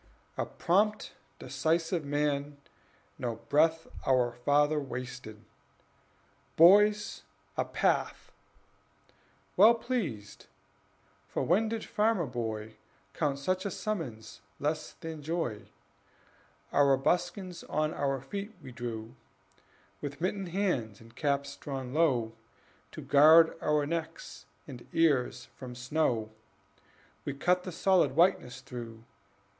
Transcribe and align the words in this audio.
A 0.35 0.47
prompt, 0.47 1.11
decisive 1.37 2.03
man, 2.03 2.57
no 3.19 3.35
breath 3.35 3.85
Our 4.03 4.31
father 4.31 4.79
wasted: 4.79 5.45
"Boys, 6.55 7.21
a 7.55 7.65
path!" 7.65 8.31
Well 9.55 9.75
pleased, 9.75 10.47
(for 11.27 11.43
when 11.43 11.69
did 11.69 11.85
farmer 11.85 12.25
boy 12.25 12.77
Count 13.13 13.37
such 13.37 13.63
a 13.63 13.69
summons 13.69 14.41
less 14.59 14.93
than 14.93 15.21
joy?) 15.21 15.67
Our 16.71 16.97
buskins 16.97 17.63
on 17.65 17.93
our 17.93 18.19
feet 18.21 18.55
we 18.59 18.71
drew; 18.71 19.13
With 20.01 20.19
mittened 20.19 20.49
hands, 20.49 20.99
and 20.99 21.15
caps 21.15 21.55
drawn 21.57 21.93
low, 21.93 22.33
To 22.93 23.03
guard 23.03 23.55
our 23.61 23.85
necks 23.85 24.47
and 24.67 24.87
ears 24.93 25.45
from 25.55 25.75
snow, 25.75 26.31
We 27.23 27.35
cut 27.35 27.65
the 27.65 27.71
solid 27.71 28.15
whiteness 28.15 28.61
through. 28.61 29.03